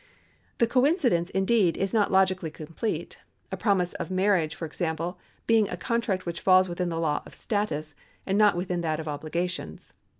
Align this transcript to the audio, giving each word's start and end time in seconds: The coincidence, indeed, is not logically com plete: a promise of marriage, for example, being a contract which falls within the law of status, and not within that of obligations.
The 0.57 0.65
coincidence, 0.65 1.29
indeed, 1.29 1.77
is 1.77 1.93
not 1.93 2.11
logically 2.11 2.49
com 2.49 2.65
plete: 2.65 3.17
a 3.51 3.55
promise 3.55 3.93
of 3.93 4.09
marriage, 4.09 4.55
for 4.55 4.65
example, 4.65 5.19
being 5.45 5.69
a 5.69 5.77
contract 5.77 6.25
which 6.25 6.41
falls 6.41 6.67
within 6.67 6.89
the 6.89 6.99
law 6.99 7.21
of 7.23 7.35
status, 7.35 7.93
and 8.25 8.35
not 8.35 8.57
within 8.57 8.81
that 8.81 8.99
of 8.99 9.07
obligations. 9.07 9.93